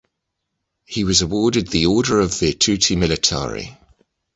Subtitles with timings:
[0.87, 3.77] He was awarded the Order of Virtuti Militari.